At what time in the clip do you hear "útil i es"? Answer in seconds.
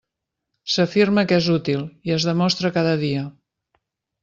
1.57-2.27